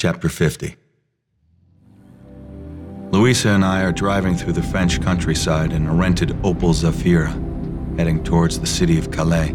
Chapter 0.00 0.30
50 0.30 0.76
Louisa 3.10 3.50
and 3.50 3.62
I 3.62 3.82
are 3.82 3.92
driving 3.92 4.34
through 4.34 4.54
the 4.54 4.62
French 4.62 4.98
countryside 5.02 5.74
in 5.74 5.86
a 5.86 5.92
rented 5.92 6.30
Opel 6.42 6.72
Zafira, 6.72 7.28
heading 7.98 8.24
towards 8.24 8.58
the 8.58 8.66
city 8.66 8.96
of 8.96 9.10
Calais. 9.10 9.52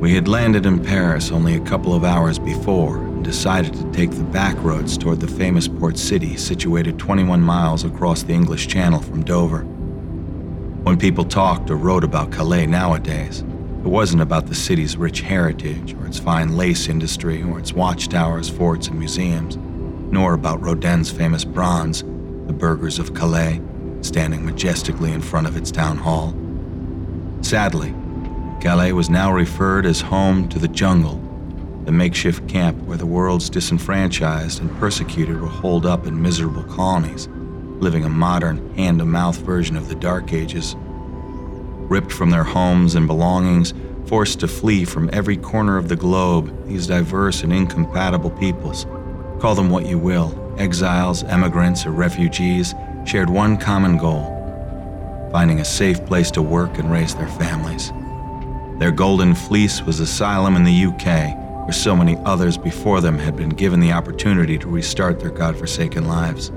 We 0.00 0.12
had 0.12 0.26
landed 0.26 0.66
in 0.66 0.82
Paris 0.82 1.30
only 1.30 1.54
a 1.54 1.60
couple 1.60 1.94
of 1.94 2.02
hours 2.02 2.36
before 2.36 2.96
and 2.96 3.22
decided 3.22 3.74
to 3.74 3.92
take 3.92 4.10
the 4.10 4.24
back 4.24 4.56
roads 4.56 4.98
toward 4.98 5.20
the 5.20 5.28
famous 5.28 5.68
port 5.68 5.98
city 5.98 6.36
situated 6.36 6.98
21 6.98 7.40
miles 7.40 7.84
across 7.84 8.24
the 8.24 8.32
English 8.32 8.66
Channel 8.66 9.02
from 9.02 9.22
Dover. 9.22 9.60
When 10.82 10.98
people 10.98 11.24
talked 11.24 11.70
or 11.70 11.76
wrote 11.76 12.02
about 12.02 12.32
Calais 12.32 12.66
nowadays, 12.66 13.44
it 13.84 13.88
wasn't 13.88 14.22
about 14.22 14.46
the 14.46 14.54
city's 14.54 14.96
rich 14.96 15.20
heritage 15.20 15.92
or 15.92 16.06
its 16.06 16.18
fine 16.18 16.56
lace 16.56 16.88
industry 16.88 17.42
or 17.42 17.58
its 17.58 17.74
watchtowers, 17.74 18.48
forts, 18.48 18.88
and 18.88 18.98
museums, 18.98 19.58
nor 20.10 20.32
about 20.32 20.62
Rodin's 20.62 21.10
famous 21.10 21.44
bronze, 21.44 22.00
the 22.46 22.54
burghers 22.54 22.98
of 22.98 23.12
Calais, 23.12 23.60
standing 24.00 24.42
majestically 24.42 25.12
in 25.12 25.20
front 25.20 25.46
of 25.46 25.58
its 25.58 25.70
town 25.70 25.98
hall. 25.98 26.34
Sadly, 27.42 27.94
Calais 28.62 28.92
was 28.92 29.10
now 29.10 29.30
referred 29.30 29.84
as 29.84 30.00
home 30.00 30.48
to 30.48 30.58
the 30.58 30.68
jungle, 30.68 31.20
the 31.84 31.92
makeshift 31.92 32.48
camp 32.48 32.80
where 32.84 32.96
the 32.96 33.04
world's 33.04 33.50
disenfranchised 33.50 34.62
and 34.62 34.74
persecuted 34.78 35.38
were 35.38 35.46
holed 35.46 35.84
up 35.84 36.06
in 36.06 36.22
miserable 36.22 36.64
colonies, 36.64 37.28
living 37.80 38.04
a 38.04 38.08
modern, 38.08 38.74
hand 38.76 39.00
to 39.00 39.04
mouth 39.04 39.36
version 39.40 39.76
of 39.76 39.90
the 39.90 39.94
Dark 39.94 40.32
Ages. 40.32 40.74
Ripped 41.88 42.12
from 42.12 42.30
their 42.30 42.44
homes 42.44 42.94
and 42.94 43.06
belongings, 43.06 43.74
forced 44.06 44.40
to 44.40 44.48
flee 44.48 44.84
from 44.84 45.10
every 45.12 45.36
corner 45.36 45.76
of 45.76 45.88
the 45.88 45.96
globe, 45.96 46.66
these 46.66 46.86
diverse 46.86 47.42
and 47.42 47.52
incompatible 47.52 48.30
peoples, 48.30 48.86
call 49.40 49.54
them 49.54 49.70
what 49.70 49.86
you 49.86 49.98
will, 49.98 50.54
exiles, 50.58 51.24
emigrants, 51.24 51.86
or 51.86 51.90
refugees, 51.90 52.74
shared 53.06 53.30
one 53.30 53.56
common 53.56 53.96
goal 53.96 54.34
finding 55.34 55.58
a 55.58 55.64
safe 55.64 56.06
place 56.06 56.30
to 56.30 56.40
work 56.40 56.78
and 56.78 56.92
raise 56.92 57.12
their 57.16 57.26
families. 57.26 57.90
Their 58.78 58.92
golden 58.92 59.34
fleece 59.34 59.82
was 59.82 59.98
asylum 59.98 60.54
in 60.54 60.62
the 60.62 60.86
UK, 60.86 61.36
where 61.64 61.72
so 61.72 61.96
many 61.96 62.16
others 62.24 62.56
before 62.56 63.00
them 63.00 63.18
had 63.18 63.34
been 63.34 63.48
given 63.48 63.80
the 63.80 63.90
opportunity 63.90 64.56
to 64.58 64.68
restart 64.68 65.18
their 65.18 65.30
godforsaken 65.30 66.06
lives. 66.06 66.52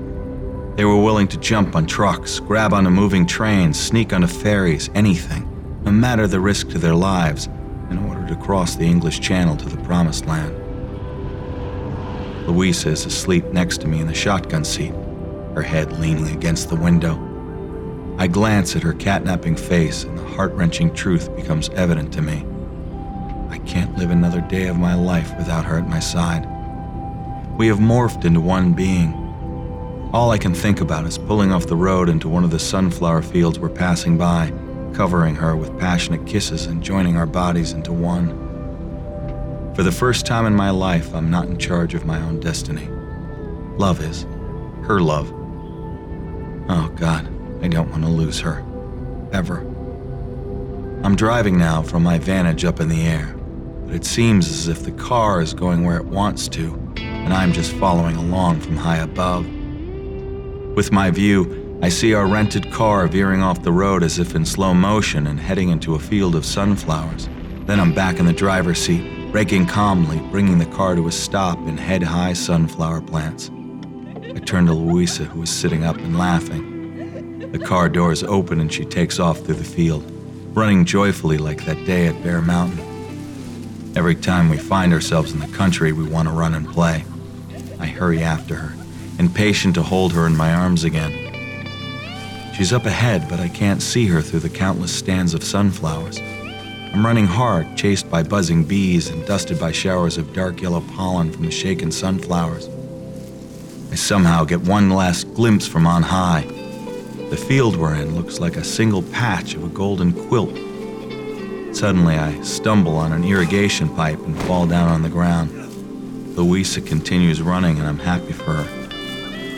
They 0.78 0.84
were 0.84 1.02
willing 1.02 1.26
to 1.28 1.38
jump 1.38 1.74
on 1.74 1.86
trucks, 1.86 2.38
grab 2.38 2.72
onto 2.72 2.88
moving 2.88 3.26
trains, 3.26 3.76
sneak 3.76 4.12
onto 4.12 4.28
ferries, 4.28 4.88
anything, 4.94 5.42
no 5.82 5.90
matter 5.90 6.28
the 6.28 6.38
risk 6.38 6.68
to 6.68 6.78
their 6.78 6.94
lives, 6.94 7.48
in 7.90 7.98
order 8.08 8.24
to 8.28 8.36
cross 8.36 8.76
the 8.76 8.84
English 8.84 9.18
Channel 9.18 9.56
to 9.56 9.68
the 9.68 9.82
Promised 9.82 10.26
Land. 10.26 10.54
Louisa 12.46 12.90
is 12.90 13.06
asleep 13.06 13.44
next 13.46 13.80
to 13.80 13.88
me 13.88 14.00
in 14.00 14.06
the 14.06 14.14
shotgun 14.14 14.64
seat, 14.64 14.94
her 15.56 15.62
head 15.62 15.98
leaning 15.98 16.28
against 16.28 16.68
the 16.68 16.76
window. 16.76 17.16
I 18.16 18.28
glance 18.28 18.76
at 18.76 18.84
her 18.84 18.94
catnapping 18.94 19.58
face, 19.58 20.04
and 20.04 20.16
the 20.16 20.28
heart 20.28 20.52
wrenching 20.52 20.94
truth 20.94 21.34
becomes 21.34 21.70
evident 21.70 22.12
to 22.12 22.22
me. 22.22 22.46
I 23.50 23.58
can't 23.66 23.98
live 23.98 24.12
another 24.12 24.42
day 24.42 24.68
of 24.68 24.78
my 24.78 24.94
life 24.94 25.36
without 25.38 25.64
her 25.64 25.78
at 25.78 25.88
my 25.88 25.98
side. 25.98 26.46
We 27.58 27.66
have 27.66 27.78
morphed 27.78 28.24
into 28.24 28.40
one 28.40 28.74
being. 28.74 29.27
All 30.10 30.30
I 30.30 30.38
can 30.38 30.54
think 30.54 30.80
about 30.80 31.04
is 31.04 31.18
pulling 31.18 31.52
off 31.52 31.66
the 31.66 31.76
road 31.76 32.08
into 32.08 32.30
one 32.30 32.42
of 32.42 32.50
the 32.50 32.58
sunflower 32.58 33.20
fields 33.20 33.58
we're 33.58 33.68
passing 33.68 34.16
by, 34.16 34.50
covering 34.94 35.34
her 35.34 35.54
with 35.54 35.78
passionate 35.78 36.26
kisses 36.26 36.64
and 36.64 36.82
joining 36.82 37.18
our 37.18 37.26
bodies 37.26 37.72
into 37.72 37.92
one. 37.92 38.28
For 39.74 39.82
the 39.82 39.92
first 39.92 40.24
time 40.24 40.46
in 40.46 40.54
my 40.56 40.70
life, 40.70 41.14
I'm 41.14 41.30
not 41.30 41.48
in 41.48 41.58
charge 41.58 41.92
of 41.92 42.06
my 42.06 42.18
own 42.22 42.40
destiny. 42.40 42.88
Love 43.76 44.00
is. 44.00 44.22
Her 44.86 44.98
love. 44.98 45.30
Oh, 46.70 46.90
God. 46.96 47.28
I 47.62 47.68
don't 47.68 47.90
want 47.90 48.02
to 48.04 48.08
lose 48.08 48.40
her. 48.40 48.64
Ever. 49.32 49.58
I'm 51.04 51.16
driving 51.16 51.58
now 51.58 51.82
from 51.82 52.02
my 52.02 52.16
vantage 52.16 52.64
up 52.64 52.80
in 52.80 52.88
the 52.88 53.02
air, 53.02 53.36
but 53.84 53.94
it 53.94 54.06
seems 54.06 54.48
as 54.48 54.68
if 54.68 54.84
the 54.84 54.92
car 54.92 55.42
is 55.42 55.52
going 55.52 55.84
where 55.84 55.98
it 55.98 56.06
wants 56.06 56.48
to, 56.48 56.72
and 56.96 57.34
I'm 57.34 57.52
just 57.52 57.72
following 57.72 58.16
along 58.16 58.60
from 58.60 58.78
high 58.78 58.98
above. 58.98 59.46
With 60.78 60.92
my 60.92 61.10
view, 61.10 61.76
I 61.82 61.88
see 61.88 62.14
our 62.14 62.28
rented 62.28 62.70
car 62.70 63.08
veering 63.08 63.42
off 63.42 63.64
the 63.64 63.72
road 63.72 64.04
as 64.04 64.20
if 64.20 64.36
in 64.36 64.44
slow 64.44 64.72
motion 64.72 65.26
and 65.26 65.40
heading 65.40 65.70
into 65.70 65.96
a 65.96 65.98
field 65.98 66.36
of 66.36 66.46
sunflowers. 66.46 67.28
Then 67.66 67.80
I'm 67.80 67.92
back 67.92 68.20
in 68.20 68.26
the 68.26 68.32
driver's 68.32 68.78
seat, 68.78 69.32
braking 69.32 69.66
calmly, 69.66 70.20
bringing 70.30 70.58
the 70.58 70.66
car 70.66 70.94
to 70.94 71.08
a 71.08 71.10
stop 71.10 71.58
in 71.66 71.76
head 71.76 72.04
high 72.04 72.32
sunflower 72.32 73.00
plants. 73.00 73.50
I 74.22 74.38
turn 74.38 74.66
to 74.66 74.72
Louisa, 74.72 75.24
who 75.24 75.42
is 75.42 75.50
sitting 75.50 75.82
up 75.82 75.96
and 75.96 76.16
laughing. 76.16 77.50
The 77.50 77.58
car 77.58 77.88
doors 77.88 78.22
open 78.22 78.60
and 78.60 78.72
she 78.72 78.84
takes 78.84 79.18
off 79.18 79.40
through 79.40 79.56
the 79.56 79.64
field, 79.64 80.04
running 80.56 80.84
joyfully 80.84 81.38
like 81.38 81.64
that 81.64 81.84
day 81.86 82.06
at 82.06 82.22
Bear 82.22 82.40
Mountain. 82.40 82.78
Every 83.96 84.14
time 84.14 84.48
we 84.48 84.58
find 84.58 84.92
ourselves 84.92 85.32
in 85.32 85.40
the 85.40 85.56
country, 85.56 85.90
we 85.90 86.04
want 86.04 86.28
to 86.28 86.34
run 86.34 86.54
and 86.54 86.68
play. 86.68 87.04
I 87.80 87.86
hurry 87.86 88.22
after 88.22 88.54
her, 88.54 88.77
impatient 89.18 89.74
to 89.74 89.82
hold 89.82 90.12
her 90.12 90.26
in 90.26 90.36
my 90.36 90.52
arms 90.52 90.84
again. 90.84 91.12
She's 92.54 92.72
up 92.72 92.86
ahead, 92.86 93.28
but 93.28 93.40
I 93.40 93.48
can't 93.48 93.82
see 93.82 94.06
her 94.06 94.22
through 94.22 94.40
the 94.40 94.48
countless 94.48 94.94
stands 94.94 95.34
of 95.34 95.44
sunflowers. 95.44 96.18
I'm 96.20 97.04
running 97.04 97.26
hard, 97.26 97.76
chased 97.76 98.10
by 98.10 98.22
buzzing 98.22 98.64
bees 98.64 99.08
and 99.08 99.26
dusted 99.26 99.60
by 99.60 99.72
showers 99.72 100.18
of 100.18 100.32
dark 100.32 100.60
yellow 100.60 100.80
pollen 100.96 101.30
from 101.30 101.44
the 101.44 101.50
shaken 101.50 101.92
sunflowers. 101.92 102.68
I 103.92 103.94
somehow 103.94 104.44
get 104.44 104.60
one 104.62 104.90
last 104.90 105.32
glimpse 105.34 105.66
from 105.66 105.86
on 105.86 106.02
high 106.02 106.46
the 107.30 107.36
field 107.36 107.76
we're 107.76 107.94
in 107.94 108.14
looks 108.14 108.40
like 108.40 108.56
a 108.56 108.64
single 108.64 109.02
patch 109.02 109.52
of 109.52 109.62
a 109.62 109.68
golden 109.68 110.14
quilt. 110.14 110.56
Suddenly, 111.76 112.14
I 112.14 112.40
stumble 112.40 112.96
on 112.96 113.12
an 113.12 113.22
irrigation 113.22 113.94
pipe 113.94 114.18
and 114.20 114.34
fall 114.44 114.66
down 114.66 114.88
on 114.88 115.02
the 115.02 115.10
ground. 115.10 115.52
Louisa 116.38 116.80
continues 116.80 117.42
running, 117.42 117.78
and 117.78 117.86
I'm 117.86 117.98
happy 117.98 118.32
for 118.32 118.54
her. 118.54 118.77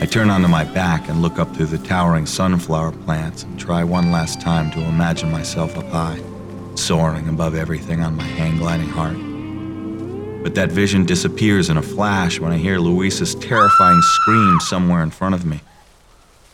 I 0.01 0.07
turn 0.07 0.31
onto 0.31 0.47
my 0.47 0.63
back 0.63 1.09
and 1.09 1.21
look 1.21 1.37
up 1.37 1.55
through 1.55 1.67
the 1.67 1.77
towering 1.77 2.25
sunflower 2.25 2.93
plants 2.93 3.43
and 3.43 3.59
try 3.59 3.83
one 3.83 4.11
last 4.11 4.41
time 4.41 4.71
to 4.71 4.81
imagine 4.81 5.31
myself 5.31 5.77
up 5.77 5.85
high, 5.89 6.19
soaring 6.73 7.29
above 7.29 7.53
everything 7.53 8.01
on 8.01 8.15
my 8.15 8.23
hang 8.23 8.57
gliding 8.57 8.89
heart. 8.89 9.15
But 10.43 10.55
that 10.55 10.71
vision 10.71 11.05
disappears 11.05 11.69
in 11.69 11.77
a 11.77 11.83
flash 11.83 12.39
when 12.39 12.51
I 12.51 12.57
hear 12.57 12.79
Louisa's 12.79 13.35
terrifying 13.35 14.01
scream 14.01 14.59
somewhere 14.61 15.03
in 15.03 15.11
front 15.11 15.35
of 15.35 15.45
me. 15.45 15.61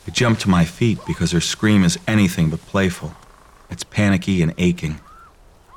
I 0.06 0.12
jump 0.12 0.40
to 0.40 0.50
my 0.50 0.66
feet 0.66 1.00
because 1.08 1.32
her 1.32 1.40
scream 1.40 1.86
is 1.86 1.98
anything 2.06 2.50
but 2.50 2.60
playful. 2.66 3.14
It's 3.70 3.86
panicky 3.86 4.42
and 4.42 4.54
aching. 4.58 5.00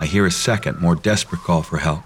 I 0.00 0.06
hear 0.06 0.26
a 0.26 0.32
second, 0.32 0.80
more 0.80 0.96
desperate 0.96 1.42
call 1.42 1.62
for 1.62 1.76
help. 1.76 2.02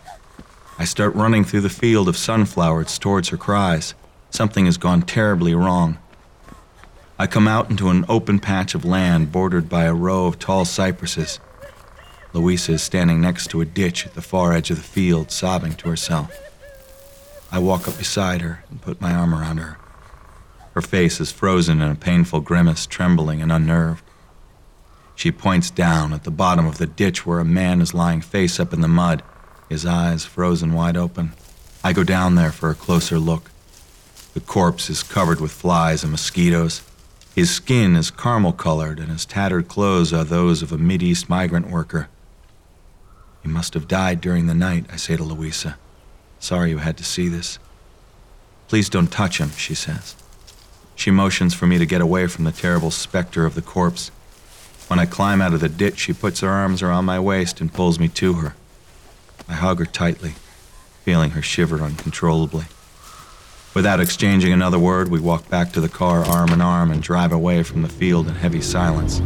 I 0.78 0.84
start 0.84 1.14
running 1.14 1.42
through 1.42 1.62
the 1.62 1.70
field 1.70 2.06
of 2.06 2.18
sunflowers 2.18 2.98
towards 2.98 3.30
her 3.30 3.38
cries. 3.38 3.94
Something 4.34 4.66
has 4.66 4.78
gone 4.78 5.02
terribly 5.02 5.54
wrong. 5.54 5.96
I 7.20 7.28
come 7.28 7.46
out 7.46 7.70
into 7.70 7.90
an 7.90 8.04
open 8.08 8.40
patch 8.40 8.74
of 8.74 8.84
land 8.84 9.30
bordered 9.30 9.68
by 9.68 9.84
a 9.84 9.94
row 9.94 10.26
of 10.26 10.40
tall 10.40 10.64
cypresses. 10.64 11.38
Louisa 12.32 12.72
is 12.72 12.82
standing 12.82 13.20
next 13.20 13.46
to 13.50 13.60
a 13.60 13.64
ditch 13.64 14.04
at 14.04 14.14
the 14.14 14.20
far 14.20 14.52
edge 14.52 14.72
of 14.72 14.76
the 14.76 14.82
field, 14.82 15.30
sobbing 15.30 15.74
to 15.74 15.88
herself. 15.88 16.36
I 17.52 17.60
walk 17.60 17.86
up 17.86 17.96
beside 17.96 18.40
her 18.40 18.64
and 18.70 18.82
put 18.82 19.00
my 19.00 19.14
arm 19.14 19.32
around 19.32 19.58
her. 19.58 19.78
Her 20.72 20.82
face 20.82 21.20
is 21.20 21.30
frozen 21.30 21.80
in 21.80 21.92
a 21.92 21.94
painful 21.94 22.40
grimace, 22.40 22.86
trembling 22.86 23.40
and 23.40 23.52
unnerved. 23.52 24.02
She 25.14 25.30
points 25.30 25.70
down 25.70 26.12
at 26.12 26.24
the 26.24 26.32
bottom 26.32 26.66
of 26.66 26.78
the 26.78 26.88
ditch 26.88 27.24
where 27.24 27.38
a 27.38 27.44
man 27.44 27.80
is 27.80 27.94
lying 27.94 28.20
face 28.20 28.58
up 28.58 28.72
in 28.72 28.80
the 28.80 28.88
mud, 28.88 29.22
his 29.68 29.86
eyes 29.86 30.24
frozen 30.24 30.72
wide 30.72 30.96
open. 30.96 31.34
I 31.84 31.92
go 31.92 32.02
down 32.02 32.34
there 32.34 32.50
for 32.50 32.70
a 32.70 32.74
closer 32.74 33.20
look. 33.20 33.52
The 34.34 34.40
corpse 34.40 34.90
is 34.90 35.04
covered 35.04 35.40
with 35.40 35.52
flies 35.52 36.02
and 36.02 36.10
mosquitoes. 36.10 36.82
His 37.36 37.52
skin 37.52 37.94
is 37.94 38.10
caramel 38.10 38.52
colored, 38.52 38.98
and 38.98 39.08
his 39.08 39.24
tattered 39.24 39.68
clothes 39.68 40.12
are 40.12 40.24
those 40.24 40.60
of 40.60 40.72
a 40.72 40.76
Mideast 40.76 41.28
migrant 41.28 41.70
worker. 41.70 42.08
He 43.42 43.48
must 43.48 43.74
have 43.74 43.86
died 43.86 44.20
during 44.20 44.46
the 44.46 44.54
night, 44.54 44.86
I 44.92 44.96
say 44.96 45.16
to 45.16 45.22
Louisa. 45.22 45.76
Sorry 46.40 46.70
you 46.70 46.78
had 46.78 46.96
to 46.96 47.04
see 47.04 47.28
this. 47.28 47.60
Please 48.66 48.88
don't 48.88 49.12
touch 49.12 49.38
him, 49.38 49.50
she 49.50 49.74
says. 49.74 50.16
She 50.96 51.12
motions 51.12 51.54
for 51.54 51.66
me 51.66 51.78
to 51.78 51.86
get 51.86 52.00
away 52.00 52.26
from 52.26 52.42
the 52.44 52.52
terrible 52.52 52.90
specter 52.90 53.46
of 53.46 53.54
the 53.54 53.62
corpse. 53.62 54.10
When 54.88 54.98
I 54.98 55.06
climb 55.06 55.40
out 55.40 55.54
of 55.54 55.60
the 55.60 55.68
ditch, 55.68 55.98
she 55.98 56.12
puts 56.12 56.40
her 56.40 56.48
arms 56.48 56.82
around 56.82 57.04
my 57.04 57.20
waist 57.20 57.60
and 57.60 57.72
pulls 57.72 58.00
me 58.00 58.08
to 58.08 58.34
her. 58.34 58.54
I 59.48 59.54
hug 59.54 59.78
her 59.78 59.86
tightly, 59.86 60.34
feeling 61.04 61.30
her 61.30 61.42
shiver 61.42 61.80
uncontrollably. 61.82 62.64
Without 63.74 63.98
exchanging 63.98 64.52
another 64.52 64.78
word, 64.78 65.08
we 65.08 65.18
walk 65.18 65.48
back 65.48 65.72
to 65.72 65.80
the 65.80 65.88
car 65.88 66.24
arm 66.24 66.50
in 66.50 66.60
arm 66.60 66.92
and 66.92 67.02
drive 67.02 67.32
away 67.32 67.64
from 67.64 67.82
the 67.82 67.88
field 67.88 68.28
in 68.28 68.34
heavy 68.36 68.60
silence. 68.60 69.20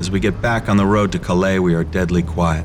As 0.00 0.10
we 0.10 0.20
get 0.20 0.40
back 0.40 0.70
on 0.70 0.78
the 0.78 0.86
road 0.86 1.12
to 1.12 1.18
Calais, 1.18 1.58
we 1.58 1.74
are 1.74 1.84
deadly 1.84 2.22
quiet. 2.22 2.64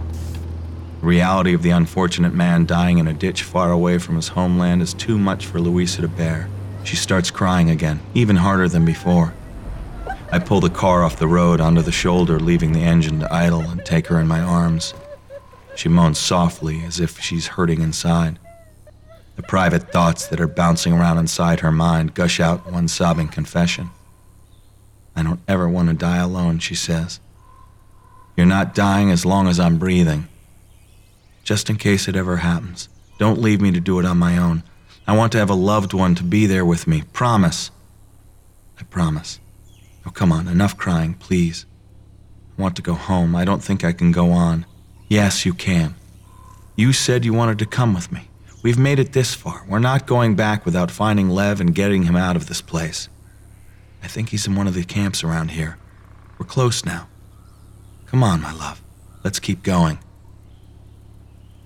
The 1.01 1.07
reality 1.07 1.53
of 1.53 1.62
the 1.62 1.71
unfortunate 1.71 2.33
man 2.33 2.65
dying 2.65 3.00
in 3.00 3.07
a 3.07 3.13
ditch 3.13 3.44
far 3.44 3.69
away 3.69 3.97
from 3.97 4.15
his 4.15 4.30
homeland 4.30 4.81
is 4.81 4.94
too 4.94 5.18
much 5.18 5.45
for 5.45 5.59
Louisa 5.59 6.03
to 6.03 6.07
bear. 6.07 6.47
She 6.86 6.95
starts 6.95 7.31
crying 7.31 7.69
again, 7.69 8.00
even 8.13 8.38
harder 8.38 8.69
than 8.69 8.86
before. 8.86 9.33
I 10.31 10.39
pull 10.39 10.62
the 10.62 10.69
car 10.69 11.03
off 11.03 11.19
the 11.19 11.27
road 11.27 11.59
onto 11.59 11.81
the 11.81 11.91
shoulder, 11.91 12.39
leaving 12.39 12.71
the 12.71 12.83
engine 12.83 13.19
to 13.19 13.33
idle, 13.33 13.62
and 13.62 13.83
take 13.83 14.07
her 14.07 14.21
in 14.21 14.27
my 14.27 14.39
arms. 14.39 14.94
She 15.75 15.89
moans 15.89 16.18
softly 16.18 16.86
as 16.86 17.01
if 17.01 17.19
she's 17.19 17.47
hurting 17.47 17.81
inside. 17.81 18.39
The 19.39 19.47
private 19.47 19.94
thoughts 19.94 20.27
that 20.27 20.41
are 20.41 20.50
bouncing 20.50 20.91
around 20.91 21.18
inside 21.18 21.62
her 21.62 21.71
mind 21.71 22.13
gush 22.13 22.41
out 22.41 22.69
one 22.69 22.89
sobbing 22.89 23.30
confession. 23.30 23.89
I 25.15 25.24
don't 25.24 25.39
ever 25.47 25.69
want 25.69 25.88
to 25.88 25.95
die 25.95 26.18
alone, 26.18 26.59
she 26.59 26.75
says. 26.75 27.21
You're 28.36 28.45
not 28.45 28.75
dying 28.75 29.09
as 29.12 29.25
long 29.25 29.47
as 29.47 29.57
I'm 29.57 29.77
breathing. 29.77 30.27
Just 31.45 31.69
in 31.69 31.77
case 31.77 32.09
it 32.09 32.18
ever 32.18 32.36
happens, 32.36 32.89
don't 33.18 33.39
leave 33.39 33.62
me 33.62 33.71
to 33.71 33.80
do 33.80 33.97
it 33.97 34.06
on 34.06 34.18
my 34.18 34.38
own. 34.38 34.62
I 35.07 35.15
want 35.15 35.31
to 35.31 35.38
have 35.38 35.50
a 35.50 35.53
loved 35.53 35.94
one 35.94 36.15
to 36.15 36.24
be 36.24 36.45
there 36.45 36.65
with 36.65 36.86
me. 36.86 37.03
Promise. 37.13 37.71
I 38.77 38.83
promise. 38.83 39.39
Oh, 40.06 40.12
come 40.12 40.33
on, 40.33 40.50
enough 40.50 40.75
crying, 40.75 41.13
please. 41.13 41.65
I 42.57 42.62
want 42.62 42.75
to 42.75 42.81
go 42.81 42.94
home. 42.94 43.38
I 43.38 43.45
don't 43.45 43.63
think 43.63 43.86
I 43.86 43.94
can 43.94 44.12
go 44.12 44.31
on. 44.31 44.65
Yes, 45.07 45.45
you 45.45 45.53
can. 45.53 45.95
You 46.75 46.91
said 46.91 47.24
you 47.24 47.31
wanted 47.31 47.57
to 47.59 47.65
come 47.65 47.94
with 47.94 48.12
me. 48.12 48.29
We've 48.62 48.78
made 48.78 49.00
it 49.00 49.14
this 49.14 49.34
far. 49.34 49.66
We're 49.68 49.80
not 49.80 50.06
going 50.06 50.36
back 50.36 50.66
without 50.66 50.92
finding 50.92 51.30
Lev 51.30 51.62
and 51.62 51.74
getting 51.74 52.04
him 52.04 52.16
out 52.16 52.36
of 52.36 52.48
this 52.48 52.62
place. 52.62 53.08
I 54.04 54.08
think 54.08 54.30
he's 54.30 54.48
in 54.48 54.56
one 54.56 54.68
of 54.68 54.74
the 54.74 54.84
camps 54.84 55.24
around 55.24 55.52
here. 55.52 55.78
We're 56.38 56.46
close 56.46 56.86
now. 56.86 57.08
Come 58.06 58.24
on, 58.24 58.42
my 58.42 58.52
love. 58.52 58.82
Let's 59.24 59.40
keep 59.40 59.64
going. 59.64 60.00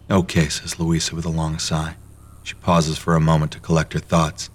Okay, 0.10 0.50
says 0.50 0.80
Louisa 0.80 1.16
with 1.16 1.25
a 1.25 1.30
long 1.30 1.57
sigh. 1.57 1.95
She 2.44 2.56
pauses 2.56 2.98
for 2.98 3.16
a 3.16 3.22
moment 3.22 3.51
to 3.54 3.60
collect 3.60 3.94
her 3.94 4.00
thoughts. 4.00 4.50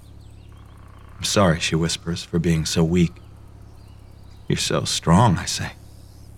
I'm 1.17 1.25
sorry, 1.25 1.59
she 1.59 1.75
whispers, 1.75 2.23
for 2.23 2.39
being 2.39 2.65
so 2.65 2.85
weak. 2.85 3.13
You're 4.47 4.59
so 4.59 4.85
strong, 4.85 5.39
I 5.39 5.47
say. 5.47 5.73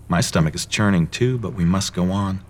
My 0.07 0.21
stomach 0.21 0.55
is 0.55 0.65
churning 0.65 1.07
too, 1.07 1.37
but 1.37 1.53
we 1.53 1.65
must 1.65 1.93
go 1.93 2.11
on. 2.11 2.43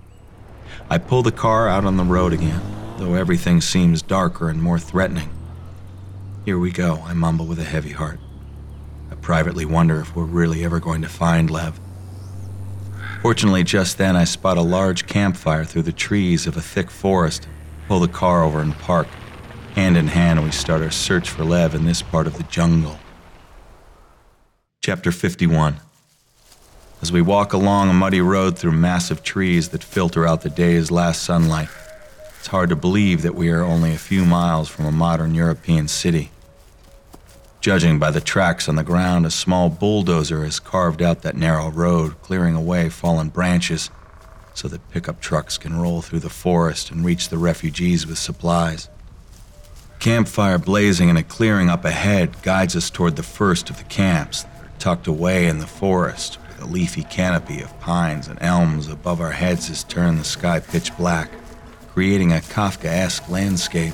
I 0.90 0.98
pull 0.98 1.24
the 1.24 1.32
car 1.32 1.68
out 1.68 1.84
on 1.84 1.98
the 1.98 2.04
road 2.04 2.32
again, 2.32 2.62
though 3.02 3.16
everything 3.16 3.60
seems 3.60 4.04
darker 4.04 4.48
and 4.48 4.62
more 4.62 4.78
threatening. 4.78 5.28
Here 6.46 6.60
we 6.60 6.70
go, 6.70 7.02
I 7.04 7.14
mumble 7.14 7.48
with 7.48 7.58
a 7.58 7.64
heavy 7.64 7.94
heart. 7.94 8.20
I 9.10 9.16
privately 9.16 9.66
wonder 9.66 10.00
if 10.00 10.16
we're 10.16 10.24
really 10.24 10.64
ever 10.64 10.80
going 10.80 11.02
to 11.02 11.10
find 11.10 11.50
Lev. 11.50 11.80
Fortunately, 13.24 13.64
just 13.64 13.98
then 13.98 14.16
I 14.16 14.26
spot 14.26 14.60
a 14.60 14.62
large 14.62 15.08
campfire 15.08 15.66
through 15.66 15.82
the 15.82 15.92
trees 15.92 16.46
of 16.46 16.56
a 16.56 16.62
thick 16.62 16.92
forest, 16.92 17.48
pull 17.88 18.02
the 18.02 18.08
car 18.08 18.44
over 18.44 18.62
and 18.62 18.76
park. 18.76 19.08
Hand 19.74 19.98
in 19.98 20.08
hand, 20.08 20.44
we 20.44 20.52
start 20.52 20.84
our 20.84 20.92
search 20.92 21.28
for 21.28 21.44
Lev 21.44 21.74
in 21.74 21.86
this 21.86 22.04
part 22.04 22.28
of 22.28 22.38
the 22.38 22.44
jungle. 22.44 23.00
Chapter 24.82 25.12
51 25.12 25.78
As 27.02 27.12
we 27.12 27.24
walk 27.24 27.54
along 27.54 27.90
a 27.90 27.94
muddy 27.94 28.22
road 28.22 28.60
through 28.60 28.74
massive 28.74 29.24
trees 29.24 29.70
that 29.70 29.84
filter 29.84 30.28
out 30.28 30.42
the 30.42 30.52
day's 30.52 30.92
last 30.92 31.24
sunlight, 31.24 31.70
it's 32.42 32.48
hard 32.48 32.70
to 32.70 32.76
believe 32.76 33.22
that 33.22 33.36
we 33.36 33.52
are 33.52 33.62
only 33.62 33.94
a 33.94 34.00
few 34.00 34.26
miles 34.26 34.68
from 34.68 34.88
a 34.88 34.92
modern 34.92 35.36
European 35.36 35.88
city. 35.88 36.32
Judging 37.60 38.00
by 38.00 38.10
the 38.10 38.20
tracks 38.20 38.68
on 38.68 38.78
the 38.78 38.84
ground, 38.84 39.28
a 39.28 39.30
small 39.30 39.70
bulldozer 39.70 40.44
has 40.44 40.60
carved 40.60 41.04
out 41.04 41.22
that 41.22 41.36
narrow 41.36 41.70
road, 41.70 42.20
clearing 42.24 42.56
away 42.56 42.90
fallen 42.90 43.30
branches 43.30 43.92
so 44.56 44.68
that 44.68 44.90
pickup 44.90 45.22
trucks 45.22 45.60
can 45.60 45.80
roll 45.80 46.02
through 46.02 46.22
the 46.22 46.32
forest 46.32 46.90
and 46.90 47.06
reach 47.06 47.30
the 47.30 47.38
refugees 47.38 48.08
with 48.08 48.18
supplies. 48.18 48.90
Campfire 50.00 50.58
blazing 50.58 51.10
in 51.10 51.18
a 51.18 51.24
clearing 51.24 51.70
up 51.70 51.86
ahead 51.86 52.42
guides 52.42 52.76
us 52.76 52.90
toward 52.90 53.18
the 53.18 53.22
first 53.22 53.70
of 53.70 53.78
the 53.78 53.84
camps 53.84 54.46
tucked 54.80 55.06
away 55.06 55.46
in 55.46 55.60
the 55.60 55.68
forest, 55.68 56.40
the 56.58 56.66
leafy 56.66 57.04
canopy 57.04 57.62
of 57.62 57.80
pines 57.80 58.28
and 58.28 58.42
elms 58.42 58.88
above 58.88 59.22
our 59.22 59.34
heads 59.34 59.68
has 59.68 59.84
turned 59.84 60.18
the 60.18 60.24
sky 60.24 60.60
pitch 60.60 60.98
black, 60.98 61.30
creating 61.94 62.32
a 62.32 62.38
Kafkaesque 62.38 63.28
landscape. 63.30 63.94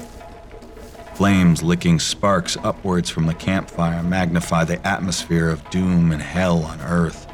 Flames 1.15 1.63
licking 1.63 1.99
sparks 1.99 2.55
upwards 2.63 3.09
from 3.09 3.25
the 3.25 3.33
campfire 3.33 4.03
magnify 4.03 4.63
the 4.63 4.85
atmosphere 4.87 5.49
of 5.49 5.67
doom 5.71 6.11
and 6.11 6.21
hell 6.21 6.63
on 6.63 6.79
Earth. 6.81 7.25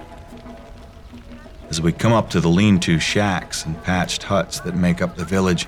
As 1.69 1.81
we 1.81 1.91
come 1.91 2.13
up 2.13 2.29
to 2.29 2.39
the 2.39 2.47
lean 2.47 2.79
to 2.81 2.97
shacks 2.97 3.65
and 3.65 3.81
patched 3.83 4.23
huts 4.23 4.61
that 4.61 4.75
make 4.75 5.01
up 5.01 5.17
the 5.17 5.25
village, 5.25 5.67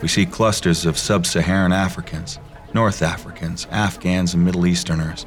we 0.00 0.06
see 0.06 0.26
clusters 0.26 0.86
of 0.86 0.96
sub 0.96 1.26
Saharan 1.26 1.72
Africans, 1.72 2.38
North 2.72 3.02
Africans, 3.02 3.66
Afghans, 3.72 4.34
and 4.34 4.44
Middle 4.44 4.66
Easterners. 4.66 5.26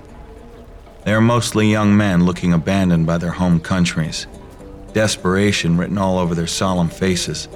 They 1.04 1.14
are 1.14 1.22
mostly 1.22 1.70
young 1.70 1.98
men 1.98 2.26
looking 2.26 2.54
abandoned 2.54 3.06
by 3.06 3.18
their 3.18 3.32
home 3.32 3.60
countries, 3.60 4.28
desperation 4.94 5.78
written 5.78 5.98
all 5.98 6.18
over 6.18 6.36
their 6.36 6.48
solemn 6.48 6.90
faces. 6.90 7.50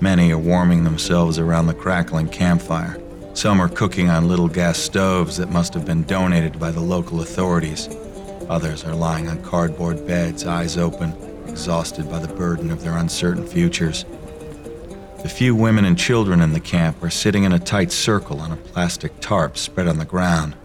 Many 0.00 0.32
are 0.32 0.38
warming 0.38 0.84
themselves 0.84 1.38
around 1.38 1.66
the 1.66 1.74
crackling 1.74 2.28
campfire 2.28 3.00
some 3.36 3.60
are 3.60 3.68
cooking 3.68 4.08
on 4.08 4.28
little 4.28 4.48
gas 4.48 4.78
stoves 4.78 5.36
that 5.36 5.50
must 5.50 5.74
have 5.74 5.84
been 5.84 6.04
donated 6.04 6.58
by 6.58 6.70
the 6.70 6.80
local 6.80 7.20
authorities. 7.20 7.86
Others 8.48 8.82
are 8.84 8.94
lying 8.94 9.28
on 9.28 9.42
cardboard 9.42 10.06
beds, 10.06 10.46
eyes 10.46 10.78
open, 10.78 11.12
exhausted 11.46 12.08
by 12.08 12.18
the 12.18 12.32
burden 12.32 12.70
of 12.70 12.82
their 12.82 12.96
uncertain 12.96 13.46
futures. 13.46 14.06
The 15.22 15.28
few 15.28 15.54
women 15.54 15.84
and 15.84 15.98
children 15.98 16.40
in 16.40 16.54
the 16.54 16.60
camp 16.60 17.02
are 17.02 17.10
sitting 17.10 17.44
in 17.44 17.52
a 17.52 17.58
tight 17.58 17.92
circle 17.92 18.40
on 18.40 18.52
a 18.52 18.56
plastic 18.56 19.20
tarp 19.20 19.58
spread 19.58 19.86
on 19.86 19.98
the 19.98 20.06
ground, 20.06 20.56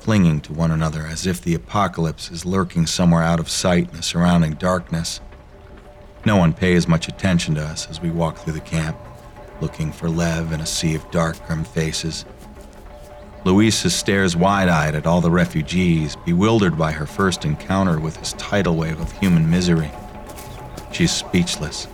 clinging 0.00 0.42
to 0.42 0.52
one 0.52 0.70
another 0.70 1.06
as 1.06 1.26
if 1.26 1.40
the 1.40 1.54
apocalypse 1.54 2.30
is 2.30 2.44
lurking 2.44 2.84
somewhere 2.84 3.22
out 3.22 3.40
of 3.40 3.48
sight 3.48 3.88
in 3.88 3.96
the 3.96 4.02
surrounding 4.02 4.52
darkness. 4.52 5.22
No 6.24 6.36
one 6.36 6.52
pays 6.52 6.88
much 6.88 7.08
attention 7.08 7.54
to 7.54 7.62
us 7.62 7.88
as 7.88 8.00
we 8.00 8.10
walk 8.10 8.38
through 8.38 8.54
the 8.54 8.60
camp 8.60 8.96
looking 9.60 9.92
for 9.92 10.08
Lev 10.08 10.52
in 10.52 10.60
a 10.60 10.66
sea 10.66 10.94
of 10.94 11.10
dark, 11.10 11.44
grim 11.46 11.64
faces. 11.64 12.24
Louisa 13.44 13.90
stares 13.90 14.36
wide 14.36 14.68
eyed 14.68 14.94
at 14.94 15.06
all 15.06 15.20
the 15.20 15.30
refugees, 15.30 16.16
bewildered 16.26 16.76
by 16.76 16.92
her 16.92 17.06
first 17.06 17.44
encounter 17.44 17.98
with 17.98 18.16
this 18.18 18.34
tidal 18.34 18.76
wave 18.76 19.00
of 19.00 19.12
human 19.12 19.48
misery. 19.48 19.90
She's 20.92 21.12
speechless. 21.12 21.88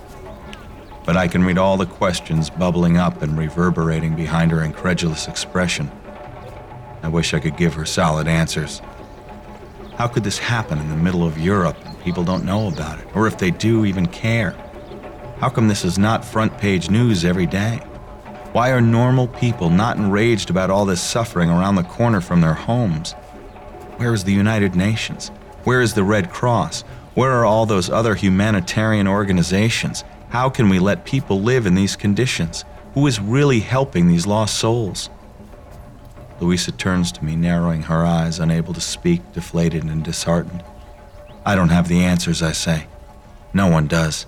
But 1.04 1.16
I 1.16 1.28
can 1.28 1.44
read 1.44 1.58
all 1.58 1.76
the 1.76 1.86
questions 1.86 2.48
bubbling 2.48 2.96
up 2.96 3.22
and 3.22 3.36
reverberating 3.36 4.16
behind 4.16 4.50
her 4.50 4.62
incredulous 4.62 5.28
expression. 5.28 5.90
I 7.02 7.08
wish 7.08 7.34
I 7.34 7.40
could 7.40 7.58
give 7.58 7.74
her 7.74 7.84
solid 7.84 8.26
answers. 8.26 8.80
How 9.96 10.08
could 10.08 10.24
this 10.24 10.38
happen 10.38 10.78
in 10.78 10.88
the 10.88 10.96
middle 10.96 11.26
of 11.26 11.38
Europe 11.38 11.76
people 12.04 12.22
don't 12.22 12.44
know 12.44 12.68
about 12.68 12.98
it, 12.98 13.06
or 13.16 13.26
if 13.26 13.38
they 13.38 13.50
do, 13.50 13.86
even 13.86 14.06
care? 14.06 14.54
How 15.38 15.48
come 15.48 15.66
this 15.66 15.84
is 15.84 15.98
not 15.98 16.24
front 16.24 16.56
page 16.58 16.90
news 16.90 17.24
every 17.24 17.46
day? 17.46 17.78
Why 18.52 18.70
are 18.70 18.80
normal 18.80 19.26
people 19.26 19.70
not 19.70 19.96
enraged 19.96 20.50
about 20.50 20.70
all 20.70 20.84
this 20.84 21.00
suffering 21.00 21.50
around 21.50 21.74
the 21.74 21.82
corner 21.82 22.20
from 22.20 22.40
their 22.40 22.54
homes? 22.54 23.12
Where 23.96 24.12
is 24.12 24.24
the 24.24 24.32
United 24.32 24.76
Nations? 24.76 25.28
Where 25.64 25.80
is 25.80 25.94
the 25.94 26.04
Red 26.04 26.30
Cross? 26.30 26.82
Where 27.14 27.32
are 27.32 27.46
all 27.46 27.64
those 27.64 27.88
other 27.90 28.14
humanitarian 28.14 29.08
organizations? 29.08 30.04
How 30.28 30.50
can 30.50 30.68
we 30.68 30.78
let 30.78 31.04
people 31.04 31.40
live 31.40 31.64
in 31.64 31.74
these 31.74 31.96
conditions? 31.96 32.64
Who 32.92 33.06
is 33.06 33.18
really 33.18 33.60
helping 33.60 34.08
these 34.08 34.26
lost 34.26 34.58
souls? 34.58 35.08
Louisa 36.40 36.72
turns 36.72 37.10
to 37.12 37.24
me, 37.24 37.34
narrowing 37.34 37.82
her 37.82 38.04
eyes, 38.04 38.38
unable 38.38 38.74
to 38.74 38.80
speak, 38.80 39.32
deflated 39.32 39.84
and 39.84 40.04
disheartened. 40.04 40.62
I 41.46 41.54
don't 41.54 41.68
have 41.68 41.88
the 41.88 42.02
answers, 42.02 42.42
I 42.42 42.52
say. 42.52 42.86
No 43.52 43.68
one 43.68 43.86
does. 43.86 44.26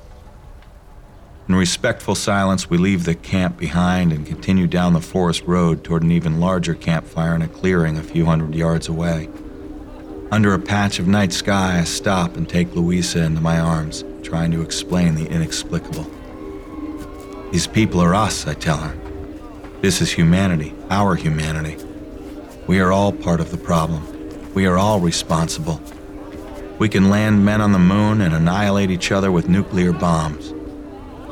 In 1.49 1.55
respectful 1.55 2.15
silence, 2.15 2.69
we 2.69 2.77
leave 2.77 3.05
the 3.05 3.15
camp 3.15 3.57
behind 3.57 4.13
and 4.13 4.27
continue 4.27 4.67
down 4.67 4.93
the 4.93 5.01
forest 5.01 5.45
road 5.45 5.85
toward 5.85 6.03
an 6.03 6.11
even 6.11 6.41
larger 6.41 6.75
campfire 6.75 7.35
in 7.35 7.43
a 7.43 7.49
clearing 7.49 7.97
a 7.97 8.03
few 8.03 8.27
hundred 8.27 8.55
yards 8.55 8.89
away. 8.89 9.29
Under 10.33 10.53
a 10.53 10.59
patch 10.59 10.99
of 10.99 11.07
night 11.07 11.33
sky, 11.33 11.79
I 11.79 11.85
stop 11.85 12.37
and 12.37 12.49
take 12.49 12.75
Louisa 12.75 13.23
into 13.23 13.41
my 13.41 13.61
arms, 13.61 14.05
trying 14.25 14.51
to 14.51 14.61
explain 14.61 15.15
the 15.15 15.27
inexplicable. 15.27 16.11
These 17.53 17.69
people 17.69 18.01
are 18.01 18.15
us, 18.15 18.47
I 18.47 18.55
tell 18.55 18.79
her. 18.79 18.97
This 19.81 20.01
is 20.01 20.11
humanity, 20.11 20.75
our 20.91 21.15
humanity. 21.15 21.77
We 22.67 22.81
are 22.81 22.91
all 22.91 23.13
part 23.13 23.41
of 23.41 23.53
the 23.53 23.57
problem. 23.57 24.53
We 24.53 24.67
are 24.67 24.77
all 24.77 24.99
responsible. 24.99 25.81
We 26.79 26.89
can 26.91 27.09
land 27.09 27.45
men 27.45 27.61
on 27.63 27.73
the 27.73 27.79
moon 27.79 28.21
and 28.21 28.35
annihilate 28.35 28.91
each 28.91 29.11
other 29.11 29.33
with 29.33 29.49
nuclear 29.49 29.93
bombs. 29.93 30.53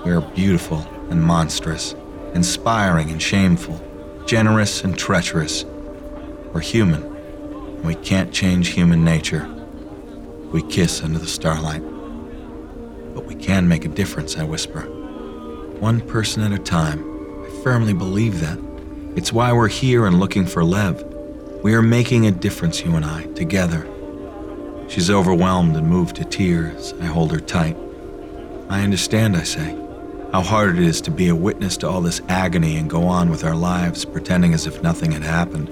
We 0.05 0.11
are 0.11 0.21
beautiful 0.21 0.79
and 1.11 1.23
monstrous, 1.23 1.95
inspiring 2.35 3.11
and 3.11 3.21
shameful, 3.21 3.81
generous 4.27 4.85
and 4.85 4.99
treacherous. 4.99 5.65
We're 6.53 6.61
human, 6.61 7.03
and 7.03 7.85
we 7.85 7.95
can't 7.95 8.33
change 8.33 8.69
human 8.69 9.05
nature. 9.05 9.47
We 10.51 10.63
kiss 10.63 11.03
under 11.03 11.19
the 11.19 11.27
starlight. 11.27 11.83
But 13.15 13.27
we 13.27 13.35
can 13.35 13.69
make 13.69 13.85
a 13.85 13.89
difference, 13.89 14.37
I 14.37 14.45
whisper. 14.45 14.89
one 15.81 16.01
person 16.01 16.43
at 16.43 16.59
a 16.59 16.63
time. 16.63 17.01
I 17.45 17.63
firmly 17.63 17.93
believe 17.93 18.41
that. 18.41 18.59
It's 19.17 19.33
why 19.33 19.53
we're 19.53 19.69
here 19.69 20.07
and 20.07 20.19
looking 20.19 20.47
for 20.47 20.65
Lev. 20.65 21.03
We 21.63 21.75
are 21.75 21.83
making 21.83 22.27
a 22.27 22.31
difference, 22.31 22.83
you 22.85 22.97
and 22.97 23.05
I, 23.05 23.25
together. 23.35 23.87
She's 24.89 25.11
overwhelmed 25.11 25.77
and 25.77 25.89
moved 25.89 26.17
to 26.17 26.25
tears. 26.25 26.93
I 27.01 27.07
hold 27.07 27.33
her 27.33 27.41
tight. 27.41 27.77
I 28.69 28.83
understand, 28.83 29.37
I 29.37 29.43
say, 29.43 29.77
how 30.33 30.43
hard 30.43 30.77
it 30.77 30.83
is 30.83 31.01
to 31.03 31.11
be 31.11 31.29
a 31.29 31.35
witness 31.35 31.77
to 31.79 31.89
all 31.89 32.01
this 32.01 32.21
agony 32.29 32.77
and 32.77 32.91
go 32.91 33.05
on 33.05 33.31
with 33.31 33.45
our 33.45 33.55
lives 33.55 34.05
pretending 34.05 34.55
as 34.55 34.67
if 34.67 34.83
nothing 34.83 35.13
had 35.13 35.23
happened. 35.23 35.69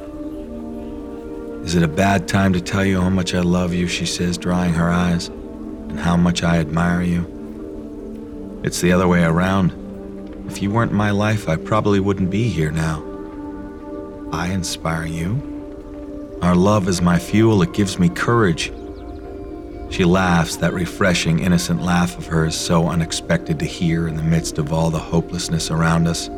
Is 1.64 1.74
it 1.74 1.82
a 1.82 1.88
bad 1.88 2.26
time 2.26 2.52
to 2.52 2.60
tell 2.60 2.84
you 2.84 3.00
how 3.00 3.10
much 3.10 3.34
I 3.34 3.40
love 3.40 3.72
you? 3.72 3.86
She 3.86 4.06
says, 4.06 4.36
drying 4.36 4.74
her 4.74 4.90
eyes, 4.90 5.28
and 5.28 5.98
how 5.98 6.16
much 6.16 6.42
I 6.42 6.58
admire 6.58 7.02
you. 7.02 8.60
It's 8.64 8.80
the 8.80 8.92
other 8.92 9.08
way 9.08 9.24
around. 9.24 9.72
If 10.48 10.60
you 10.60 10.70
weren't 10.70 10.92
my 10.92 11.10
life, 11.10 11.48
I 11.48 11.56
probably 11.56 12.00
wouldn't 12.00 12.30
be 12.30 12.48
here 12.48 12.70
now. 12.70 13.02
I 14.32 14.48
inspire 14.48 15.06
you. 15.06 16.38
Our 16.42 16.56
love 16.56 16.88
is 16.88 17.00
my 17.00 17.18
fuel, 17.18 17.62
it 17.62 17.72
gives 17.72 17.98
me 17.98 18.08
courage. 18.08 18.72
She 19.92 20.06
laughs, 20.06 20.56
that 20.56 20.72
refreshing, 20.72 21.40
innocent 21.40 21.82
laugh 21.82 22.16
of 22.16 22.26
hers, 22.26 22.56
so 22.56 22.88
unexpected 22.88 23.58
to 23.58 23.66
hear 23.66 24.08
in 24.08 24.16
the 24.16 24.22
midst 24.22 24.56
of 24.56 24.72
all 24.72 24.88
the 24.88 24.98
hopelessness 24.98 25.70
around 25.70 26.08
us. 26.08 26.30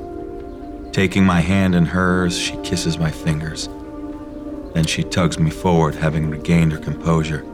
Taking 0.93 1.25
my 1.25 1.39
hand 1.41 1.77
in 1.77 1.87
hers, 1.87 2.37
she 2.37 2.57
kisses 2.65 2.99
my 2.99 3.13
fingers. 3.13 3.69
Then 4.75 4.85
she 4.85 5.05
tugs 5.05 5.39
me 5.39 5.51
forward, 5.51 5.95
having 5.95 6.31
regained 6.31 6.73
her 6.73 6.79
composure. 6.79 7.45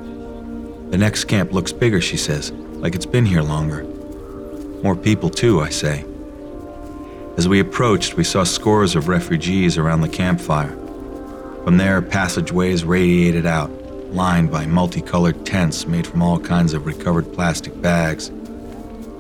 The 0.88 0.97
next 0.97 1.25
camp 1.25 1.52
looks 1.52 1.71
bigger, 1.71 2.00
she 2.00 2.16
says, 2.16 2.50
like 2.50 2.95
it's 2.95 3.04
been 3.04 3.26
here 3.26 3.42
longer. 3.42 3.85
More 4.83 4.97
people, 4.97 5.28
too, 5.28 5.61
I 5.61 5.69
say. 5.69 6.07
As 7.37 7.47
we 7.47 7.61
approached, 7.61 8.14
we 8.14 8.25
saw 8.25 8.45
scores 8.45 8.97
of 8.97 9.09
refugees 9.09 9.76
around 9.76 10.00
the 10.00 10.09
campfire. 10.09 10.75
From 11.64 11.76
there, 11.76 12.00
passageways 12.00 12.85
radiated 12.85 13.45
out, 13.45 13.71
lined 14.12 14.50
by 14.50 14.67
multicolored 14.67 15.47
tents 15.47 15.87
made 15.87 16.07
from 16.07 16.23
all 16.23 16.38
kinds 16.38 16.75
of 16.75 16.87
recovered 16.87 17.33
plastic 17.33 17.81
bags. 17.81 18.31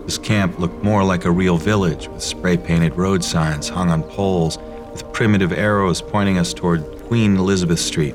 This 0.04 0.18
camp 0.18 0.58
looked 0.58 0.82
more 0.82 1.04
like 1.04 1.24
a 1.24 1.30
real 1.30 1.56
village, 1.56 2.08
with 2.08 2.22
spray 2.22 2.56
painted 2.56 2.96
road 2.96 3.22
signs 3.22 3.68
hung 3.68 3.90
on 3.90 4.02
poles, 4.02 4.58
with 4.90 5.10
primitive 5.12 5.52
arrows 5.52 6.02
pointing 6.02 6.38
us 6.38 6.52
toward 6.52 6.84
Queen 7.06 7.36
Elizabeth 7.36 7.78
Street. 7.78 8.14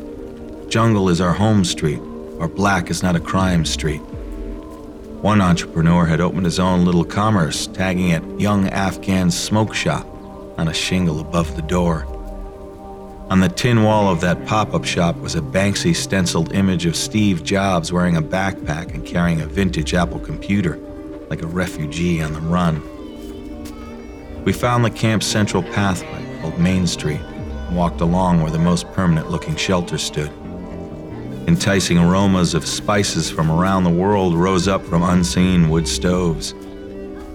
Jungle 0.67 1.09
is 1.09 1.21
our 1.21 1.33
home 1.33 1.63
street, 1.63 2.01
our 2.39 2.47
black 2.47 2.89
is 2.89 3.01
not 3.01 3.15
a 3.15 3.19
crime 3.19 3.63
street. 3.63 4.01
One 5.21 5.41
entrepreneur 5.41 6.05
had 6.05 6.21
opened 6.21 6.45
his 6.45 6.59
own 6.59 6.85
little 6.85 7.05
commerce, 7.05 7.67
tagging 7.67 8.09
it 8.09 8.23
Young 8.39 8.67
Afghan 8.69 9.31
Smoke 9.31 9.73
Shop 9.73 10.05
on 10.57 10.67
a 10.67 10.73
shingle 10.73 11.19
above 11.19 11.55
the 11.55 11.61
door. 11.61 12.05
On 13.27 13.39
the 13.39 13.49
tin 13.49 13.81
wall 13.81 14.07
of 14.07 14.21
that 14.21 14.45
pop 14.45 14.75
up 14.75 14.85
shop 14.85 15.15
was 15.15 15.33
a 15.33 15.41
Banksy 15.41 15.95
stenciled 15.95 16.53
image 16.53 16.85
of 16.85 16.95
Steve 16.95 17.43
Jobs 17.43 17.91
wearing 17.91 18.17
a 18.17 18.21
backpack 18.21 18.93
and 18.93 19.03
carrying 19.03 19.41
a 19.41 19.47
vintage 19.47 19.95
Apple 19.95 20.19
computer, 20.19 20.77
like 21.31 21.41
a 21.41 21.47
refugee 21.47 22.21
on 22.21 22.33
the 22.33 22.39
run. 22.41 22.83
We 24.43 24.53
found 24.53 24.85
the 24.85 24.91
camp's 24.91 25.25
central 25.25 25.63
pathway, 25.63 26.23
called 26.39 26.59
Main 26.59 26.85
Street, 26.85 27.19
and 27.19 27.75
walked 27.75 27.99
along 27.99 28.43
where 28.43 28.51
the 28.51 28.59
most 28.59 28.91
permanent 28.93 29.31
looking 29.31 29.55
shelter 29.55 29.97
stood. 29.97 30.31
Enticing 31.47 31.97
aromas 31.97 32.53
of 32.53 32.67
spices 32.67 33.31
from 33.31 33.49
around 33.51 33.85
the 33.85 33.89
world 33.89 34.35
rose 34.35 34.67
up 34.67 34.85
from 34.85 35.01
unseen 35.01 35.69
wood 35.71 35.87
stoves. 35.87 36.53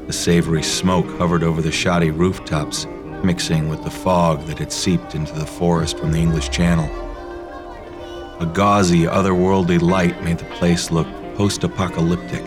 The 0.06 0.12
savory 0.12 0.62
smoke 0.62 1.06
hovered 1.18 1.42
over 1.42 1.60
the 1.60 1.72
shoddy 1.72 2.12
rooftops, 2.12 2.86
mixing 3.24 3.68
with 3.68 3.82
the 3.84 3.90
fog 3.90 4.46
that 4.46 4.58
had 4.58 4.72
seeped 4.72 5.14
into 5.14 5.32
the 5.32 5.46
forest 5.46 5.98
from 5.98 6.12
the 6.12 6.18
English 6.18 6.50
Channel. 6.50 6.88
A 8.40 8.46
gauzy, 8.46 9.02
otherworldly 9.02 9.80
light 9.80 10.22
made 10.22 10.38
the 10.38 10.44
place 10.56 10.90
look 10.90 11.06
post 11.36 11.62
apocalyptic. 11.64 12.42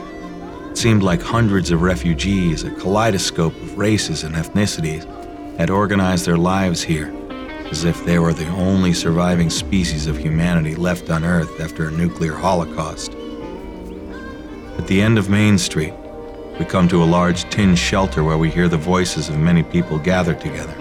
It 0.70 0.78
seemed 0.78 1.04
like 1.04 1.22
hundreds 1.22 1.72
of 1.72 1.82
refugees, 1.82 2.64
a 2.64 2.72
kaleidoscope 2.72 3.56
of 3.56 3.78
races 3.78 4.24
and 4.24 4.36
ethnicities, 4.36 5.06
had 5.58 5.70
organized 5.70 6.26
their 6.26 6.38
lives 6.38 6.82
here, 6.82 7.14
as 7.70 7.84
if 7.84 8.04
they 8.06 8.18
were 8.18 8.34
the 8.34 8.48
only 8.50 8.94
surviving 8.94 9.50
species 9.50 10.08
of 10.08 10.18
humanity 10.18 10.76
left 10.76 11.10
on 11.10 11.24
Earth 11.24 11.62
after 11.62 11.88
a 11.88 11.92
nuclear 11.92 12.34
holocaust. 12.34 13.14
At 14.78 14.88
the 14.88 15.02
end 15.02 15.20
of 15.20 15.30
Main 15.30 15.60
Street, 15.60 15.94
we 16.60 16.66
come 16.66 16.88
to 16.88 17.04
a 17.04 17.06
large 17.06 17.50
tin 17.50 17.76
shelter 17.76 18.24
where 18.24 18.38
we 18.38 18.50
hear 18.50 18.68
the 18.68 18.78
voices 18.78 19.28
of 19.28 19.38
many 19.40 19.64
people 19.64 19.98
gathered 19.98 20.40
together, 20.40 20.76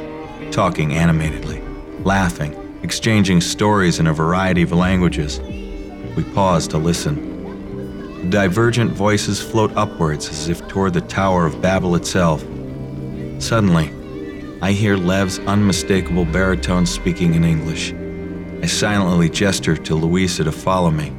talking 0.50 0.92
animatedly, 0.92 1.62
laughing, 2.04 2.54
exchanging 2.82 3.40
stories 3.40 3.98
in 3.98 4.06
a 4.06 4.12
variety 4.12 4.62
of 4.62 4.72
languages. 4.72 5.40
We 6.14 6.24
pause 6.34 6.68
to 6.68 6.78
listen. 6.78 8.28
Divergent 8.28 8.92
voices 8.92 9.40
float 9.40 9.74
upwards 9.74 10.28
as 10.28 10.48
if 10.48 10.66
toward 10.68 10.92
the 10.92 11.00
Tower 11.00 11.46
of 11.46 11.62
Babel 11.62 11.96
itself. 11.96 12.42
Suddenly, 13.38 13.90
I 14.60 14.72
hear 14.72 14.96
Lev's 14.96 15.38
unmistakable 15.40 16.26
baritone 16.26 16.86
speaking 16.86 17.34
in 17.34 17.44
English. 17.44 17.92
I 18.62 18.66
silently 18.66 19.28
gesture 19.28 19.76
to 19.76 19.94
Louisa 19.94 20.44
to 20.44 20.52
follow 20.52 20.90
me. 20.90 21.12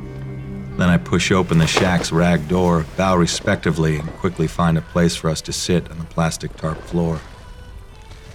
Then 0.77 0.89
I 0.89 0.97
push 0.97 1.31
open 1.31 1.59
the 1.59 1.67
shack's 1.67 2.11
rag 2.11 2.47
door, 2.47 2.85
bow 2.97 3.15
respectively, 3.15 3.97
and 3.97 4.09
quickly 4.13 4.47
find 4.47 4.77
a 4.77 4.81
place 4.81 5.15
for 5.15 5.29
us 5.29 5.39
to 5.41 5.53
sit 5.53 5.89
on 5.91 5.99
the 5.99 6.05
plastic 6.05 6.55
tarp 6.57 6.81
floor. 6.81 7.21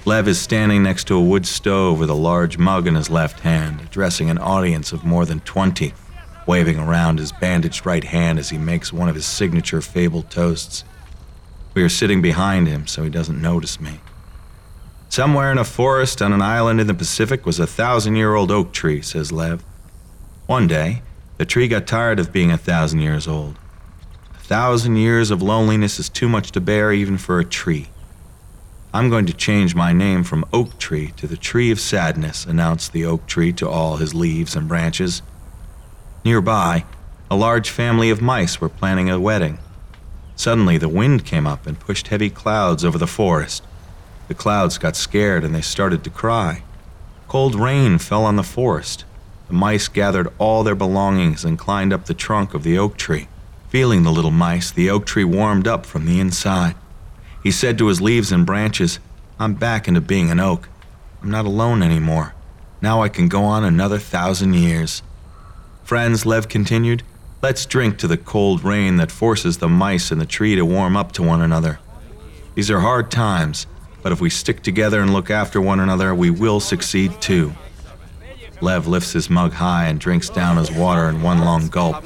Lev 0.05 0.29
is 0.29 0.41
standing 0.41 0.83
next 0.83 1.09
to 1.09 1.17
a 1.17 1.21
wood 1.21 1.47
stove 1.47 1.99
with 1.99 2.09
a 2.09 2.15
large 2.15 2.57
mug 2.57 2.87
in 2.87 2.95
his 2.95 3.11
left 3.11 3.41
hand, 3.41 3.81
addressing 3.81 4.31
an 4.31 4.39
audience 4.39 4.93
of 4.93 5.05
more 5.05 5.27
than 5.27 5.41
20, 5.41 5.93
waving 6.47 6.79
around 6.79 7.19
his 7.19 7.33
bandaged 7.33 7.85
right 7.85 8.05
hand 8.05 8.39
as 8.39 8.51
he 8.51 8.57
makes 8.57 8.93
one 8.93 9.09
of 9.09 9.17
his 9.17 9.27
signature 9.27 9.83
fabled 9.83 10.31
toasts. 10.31 10.85
We 11.75 11.83
are 11.83 11.89
sitting 11.89 12.23
behind 12.23 12.69
him, 12.69 12.87
so 12.87 13.03
he 13.03 13.11
doesn't 13.11 13.43
notice 13.43 13.81
me. 13.81 14.01
Somewhere 15.09 15.51
in 15.51 15.59
a 15.59 15.65
forest 15.65 16.23
on 16.23 16.33
an 16.33 16.43
island 16.43 16.81
in 16.81 16.87
the 16.87 16.95
Pacific 16.95 17.45
was 17.45 17.59
a 17.59 17.67
thousand 17.67 18.15
year 18.15 18.35
old 18.35 18.51
oak 18.53 18.73
tree, 18.73 19.03
says 19.03 19.33
Lev. 19.33 19.65
One 20.47 20.67
day, 20.67 21.03
the 21.39 21.47
tree 21.47 21.69
got 21.69 21.87
tired 21.87 22.19
of 22.19 22.33
being 22.33 22.51
a 22.51 22.59
thousand 22.59 23.01
years 23.01 23.29
old. 23.29 23.57
A 24.35 24.39
thousand 24.39 24.97
years 24.97 25.31
of 25.31 25.41
loneliness 25.41 26.01
is 26.01 26.09
too 26.09 26.29
much 26.29 26.51
to 26.53 26.61
bear 26.61 26.93
even 26.93 27.17
for 27.17 27.39
a 27.39 27.45
tree. 27.45 27.89
I'm 28.93 29.09
going 29.09 29.27
to 29.27 29.33
change 29.33 29.75
my 29.75 29.93
name 29.93 30.25
from 30.25 30.45
Oak 30.53 30.79
Tree 30.79 31.13
to 31.17 31.29
the 31.29 31.37
Tree 31.37 31.71
of 31.71 31.79
Sadness, 31.79 32.45
announced 32.45 32.93
the 32.93 33.05
oak 33.05 33.27
tree 33.27 33.53
to 33.53 33.69
all 33.69 33.99
his 33.99 34.15
leaves 34.15 34.57
and 34.57 34.67
branches. 34.67 35.23
Nearby, 36.25 36.85
a 37.31 37.37
large 37.37 37.71
family 37.71 38.11
of 38.11 38.21
mice 38.21 38.61
were 38.61 38.69
planning 38.69 39.09
a 39.09 39.21
wedding. 39.21 39.59
Suddenly, 40.35 40.79
the 40.79 40.89
wind 40.89 41.25
came 41.25 41.47
up 41.47 41.67
and 41.67 41.79
pushed 41.79 42.09
heavy 42.09 42.31
clouds 42.31 42.85
over 42.85 42.99
the 42.99 43.07
forest. 43.07 43.63
The 44.27 44.35
clouds 44.35 44.79
got 44.79 44.97
scared 44.97 45.45
and 45.45 45.55
they 45.55 45.61
started 45.61 46.03
to 46.05 46.11
cry. 46.11 46.63
Cold 47.29 47.55
rain 47.55 47.99
fell 47.99 48.25
on 48.25 48.37
the 48.37 48.43
forest. 48.43 49.05
The 49.49 49.55
mice 49.55 49.89
gathered 49.89 50.33
all 50.39 50.63
their 50.63 50.75
belongings 50.75 51.45
and 51.45 51.59
climbed 51.59 51.93
up 51.93 52.05
the 52.05 52.15
trunk 52.15 52.55
of 52.55 52.63
the 52.63 52.79
oak 52.79 52.97
tree. 52.97 53.29
Feeling 53.71 54.03
the 54.03 54.13
little 54.13 54.31
mice, 54.31 54.71
the 54.71 54.91
oak 54.91 55.07
tree 55.07 55.25
warmed 55.25 55.67
up 55.67 55.85
from 55.85 56.07
the 56.07 56.21
inside. 56.21 56.75
He 57.43 57.51
said 57.51 57.79
to 57.79 57.87
his 57.89 58.01
leaves 58.01 58.31
and 58.31 58.45
branches, 58.45 58.99
I'm 59.39 59.55
back 59.55 59.89
into 59.89 60.01
being 60.01 60.31
an 60.31 60.41
oak. 60.41 60.69
I'm 61.23 61.31
not 61.31 61.47
alone 61.47 61.83
anymore. 61.83 62.35
Now 62.81 63.03
I 63.03 63.09
can 63.09 63.29
go 63.29 63.43
on 63.43 63.65
another 63.65 63.99
thousand 63.99 64.55
years. 64.55 65.03
Friends, 65.83 66.27
Lev 66.27 66.49
continued, 66.49 67.03
let's 67.41 67.65
drink 67.65 67.99
to 67.99 68.07
the 68.07 68.19
cold 68.19 68.63
rain 68.63 68.97
that 68.97 69.11
forces 69.11 69.59
the 69.59 69.69
mice 69.69 70.13
in 70.13 70.19
the 70.19 70.27
tree 70.27 70.55
to 70.57 70.65
warm 70.65 70.97
up 70.97 71.13
to 71.13 71.23
one 71.23 71.41
another. 71.41 71.79
These 72.55 72.71
are 72.71 72.81
hard 72.81 73.11
times, 73.11 73.67
but 74.03 74.13
if 74.13 74.21
we 74.21 74.31
stick 74.31 74.63
together 74.63 75.01
and 75.01 75.13
look 75.13 75.31
after 75.31 75.61
one 75.61 75.81
another, 75.81 76.15
we 76.15 76.31
will 76.31 76.61
succeed 76.61 77.21
too. 77.21 77.53
Lev 78.61 78.87
lifts 78.87 79.13
his 79.13 79.31
mug 79.31 79.53
high 79.53 79.87
and 79.87 80.01
drinks 80.01 80.29
down 80.29 80.57
his 80.57 80.71
water 80.71 81.09
in 81.09 81.23
one 81.23 81.41
long 81.41 81.69
gulp. 81.69 82.05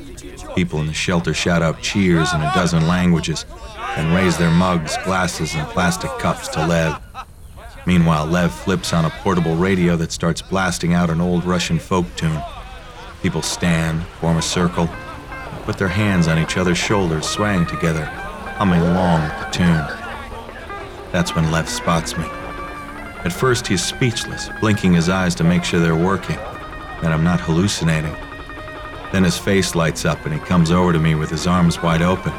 People 0.55 0.81
in 0.81 0.87
the 0.87 0.93
shelter 0.93 1.33
shout 1.33 1.63
out 1.63 1.81
cheers 1.81 2.33
in 2.35 2.43
a 2.43 2.53
dozen 2.55 2.87
languages 2.87 3.47
and 3.97 4.15
raise 4.15 4.37
their 4.37 4.51
mugs, 4.51 4.97
glasses, 5.05 5.55
and 5.55 5.67
plastic 5.69 6.11
cups 6.19 6.49
to 6.49 6.67
Lev. 6.67 7.01
Meanwhile, 7.87 8.27
Lev 8.27 8.53
flips 8.53 8.93
on 8.93 9.05
a 9.05 9.11
portable 9.11 9.57
radio 9.57 9.97
that 9.97 10.13
starts 10.13 10.43
blasting 10.43 10.93
out 10.93 11.11
an 11.11 11.21
old 11.21 11.45
Russian 11.45 11.79
folk 11.79 12.07
tune. 12.17 12.41
People 13.23 13.43
stand, 13.43 14.03
form 14.21 14.37
a 14.37 14.43
circle, 14.43 14.89
put 15.65 15.79
their 15.79 15.89
hands 15.89 16.29
on 16.29 16.39
each 16.39 16.57
other's 16.57 16.79
shoulders, 16.79 17.27
swaying 17.27 17.67
together, 17.67 18.05
humming 18.57 18.81
along 18.81 19.23
with 19.23 19.39
the 19.39 19.51
tune. 19.51 19.87
That's 21.13 21.35
when 21.35 21.51
Lev 21.51 21.69
spots 21.69 22.17
me. 22.17 22.25
At 23.25 23.33
first, 23.33 23.67
he's 23.67 23.85
speechless, 23.85 24.49
blinking 24.61 24.95
his 24.95 25.09
eyes 25.09 25.35
to 25.37 25.45
make 25.45 25.63
sure 25.63 25.79
they're 25.79 25.95
working, 25.95 26.37
that 26.37 27.13
I'm 27.13 27.23
not 27.23 27.41
hallucinating. 27.41 28.15
Then 29.13 29.25
his 29.25 29.39
face 29.39 29.75
lights 29.75 30.05
up 30.05 30.25
and 30.25 30.35
he 30.35 30.41
comes 30.41 30.71
over 30.71 30.93
to 30.93 30.99
me 30.99 31.15
with 31.15 31.31
his 31.31 31.47
arms 31.47 31.83
wide 31.83 32.03
open. 32.03 32.33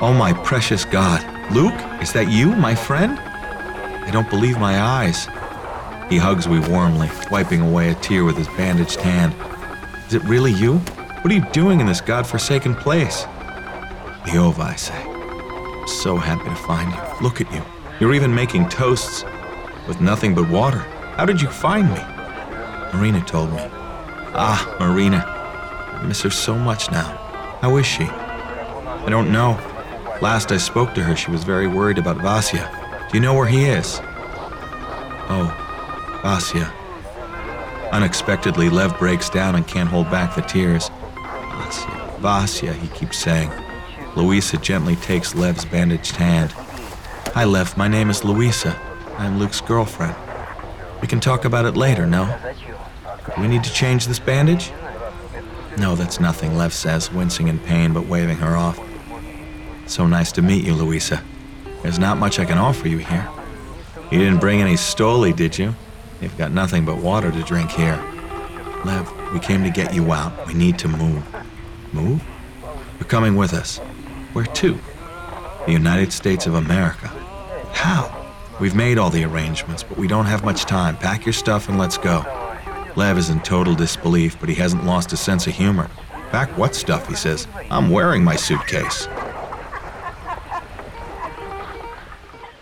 Oh, 0.00 0.14
my 0.16 0.32
precious 0.32 0.84
God, 0.84 1.22
Luke, 1.52 1.74
is 2.00 2.12
that 2.12 2.30
you, 2.30 2.54
my 2.54 2.74
friend? 2.74 3.18
I 3.18 4.10
don't 4.10 4.30
believe 4.30 4.58
my 4.58 4.80
eyes. 4.80 5.26
He 6.08 6.16
hugs 6.16 6.46
me 6.46 6.60
warmly, 6.60 7.10
wiping 7.30 7.60
away 7.60 7.90
a 7.90 7.94
tear 7.96 8.24
with 8.24 8.36
his 8.36 8.48
bandaged 8.48 9.00
hand. 9.00 9.34
Is 10.06 10.14
it 10.14 10.22
really 10.22 10.52
you? 10.52 10.78
What 10.78 11.32
are 11.32 11.34
you 11.34 11.44
doing 11.52 11.80
in 11.80 11.86
this 11.86 12.00
godforsaken 12.00 12.76
place? 12.76 13.24
Leova, 14.24 14.60
I 14.60 14.76
say. 14.76 15.02
I'm 15.02 15.88
so 15.88 16.16
happy 16.16 16.48
to 16.48 16.54
find 16.54 16.92
you. 16.92 17.26
Look 17.26 17.40
at 17.40 17.52
you. 17.52 17.62
You're 17.98 18.14
even 18.14 18.32
making 18.32 18.68
toasts 18.68 19.24
with 19.86 20.00
nothing 20.00 20.34
but 20.34 20.48
water. 20.48 20.78
How 21.16 21.24
did 21.24 21.40
you 21.40 21.48
find 21.48 21.88
me? 21.90 22.00
Marina 22.92 23.24
told 23.24 23.52
me. 23.52 23.58
Ah, 24.34 24.76
Marina. 24.78 25.24
I 25.26 26.02
miss 26.06 26.22
her 26.22 26.30
so 26.30 26.56
much 26.56 26.90
now. 26.90 27.16
How 27.60 27.76
is 27.76 27.86
she? 27.86 28.04
I 28.04 29.06
don't 29.08 29.32
know. 29.32 29.52
Last 30.20 30.52
I 30.52 30.56
spoke 30.56 30.94
to 30.94 31.02
her, 31.02 31.14
she 31.14 31.30
was 31.30 31.44
very 31.44 31.66
worried 31.66 31.98
about 31.98 32.16
Vasya. 32.18 33.08
Do 33.10 33.16
you 33.16 33.20
know 33.20 33.34
where 33.34 33.46
he 33.46 33.64
is? 33.64 34.00
Oh, 35.28 35.52
Vasya. 36.22 36.72
Unexpectedly, 37.92 38.68
Lev 38.68 38.98
breaks 38.98 39.30
down 39.30 39.54
and 39.54 39.66
can't 39.66 39.88
hold 39.88 40.10
back 40.10 40.34
the 40.34 40.42
tears. 40.42 40.90
Vasya, 41.14 42.18
Vasya, 42.18 42.72
he 42.72 42.88
keeps 42.88 43.18
saying. 43.18 43.50
Louisa 44.16 44.56
gently 44.56 44.96
takes 44.96 45.34
Lev's 45.34 45.64
bandaged 45.64 46.16
hand. 46.16 46.52
Hi, 47.34 47.44
Lev, 47.44 47.76
my 47.76 47.86
name 47.86 48.10
is 48.10 48.24
Louisa. 48.24 48.80
I'm 49.18 49.38
Luke's 49.38 49.60
girlfriend. 49.60 50.14
We 51.00 51.08
can 51.08 51.20
talk 51.20 51.44
about 51.44 51.64
it 51.64 51.76
later, 51.76 52.06
no? 52.06 52.38
We 53.38 53.48
need 53.48 53.64
to 53.64 53.72
change 53.72 54.06
this 54.06 54.18
bandage? 54.18 54.72
No, 55.78 55.94
that's 55.94 56.20
nothing, 56.20 56.56
Lev 56.56 56.72
says, 56.72 57.12
wincing 57.12 57.48
in 57.48 57.58
pain 57.58 57.92
but 57.92 58.06
waving 58.06 58.38
her 58.38 58.56
off. 58.56 58.80
So 59.86 60.06
nice 60.06 60.32
to 60.32 60.42
meet 60.42 60.64
you, 60.64 60.74
Louisa. 60.74 61.22
There's 61.82 61.98
not 61.98 62.18
much 62.18 62.38
I 62.38 62.44
can 62.44 62.58
offer 62.58 62.88
you 62.88 62.98
here. 62.98 63.28
You 64.10 64.18
didn't 64.18 64.40
bring 64.40 64.60
any 64.60 64.74
stoli, 64.74 65.34
did 65.34 65.58
you? 65.58 65.74
You've 66.20 66.36
got 66.38 66.52
nothing 66.52 66.84
but 66.84 66.98
water 66.98 67.30
to 67.30 67.42
drink 67.42 67.70
here. 67.70 68.02
Lev, 68.84 69.10
we 69.32 69.40
came 69.40 69.62
to 69.64 69.70
get 69.70 69.94
you 69.94 70.12
out. 70.12 70.46
We 70.46 70.54
need 70.54 70.78
to 70.80 70.88
move. 70.88 71.24
Move? 71.92 72.22
You're 72.98 73.08
coming 73.08 73.36
with 73.36 73.52
us. 73.52 73.78
Where 74.32 74.46
to? 74.46 74.78
The 75.66 75.72
United 75.72 76.12
States 76.12 76.46
of 76.46 76.54
America. 76.54 77.08
How? 77.72 78.15
We've 78.58 78.74
made 78.74 78.96
all 78.96 79.10
the 79.10 79.24
arrangements, 79.24 79.82
but 79.82 79.98
we 79.98 80.08
don't 80.08 80.24
have 80.24 80.42
much 80.42 80.64
time. 80.64 80.96
Pack 80.96 81.26
your 81.26 81.34
stuff 81.34 81.68
and 81.68 81.78
let's 81.78 81.98
go. 81.98 82.24
Lev 82.96 83.18
is 83.18 83.28
in 83.28 83.40
total 83.40 83.74
disbelief, 83.74 84.40
but 84.40 84.48
he 84.48 84.54
hasn't 84.54 84.86
lost 84.86 85.10
his 85.10 85.20
sense 85.20 85.46
of 85.46 85.52
humor. 85.52 85.90
Pack 86.30 86.48
what 86.56 86.74
stuff, 86.74 87.06
he 87.06 87.14
says. 87.14 87.46
I'm 87.70 87.90
wearing 87.90 88.24
my 88.24 88.36
suitcase. 88.36 89.08